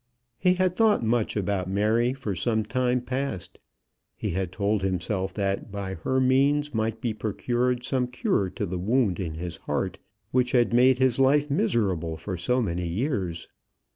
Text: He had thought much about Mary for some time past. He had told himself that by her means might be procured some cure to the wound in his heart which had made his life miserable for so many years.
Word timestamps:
He 0.39 0.55
had 0.55 0.75
thought 0.75 1.03
much 1.03 1.37
about 1.37 1.69
Mary 1.69 2.13
for 2.15 2.33
some 2.35 2.65
time 2.65 3.01
past. 3.01 3.59
He 4.15 4.31
had 4.31 4.51
told 4.51 4.81
himself 4.81 5.31
that 5.35 5.71
by 5.71 5.93
her 5.93 6.19
means 6.19 6.73
might 6.73 7.01
be 7.01 7.13
procured 7.13 7.83
some 7.83 8.07
cure 8.07 8.49
to 8.49 8.65
the 8.65 8.79
wound 8.79 9.19
in 9.19 9.35
his 9.35 9.57
heart 9.57 9.99
which 10.31 10.53
had 10.53 10.73
made 10.73 10.97
his 10.97 11.19
life 11.19 11.51
miserable 11.51 12.17
for 12.17 12.35
so 12.35 12.63
many 12.63 12.87
years. 12.87 13.47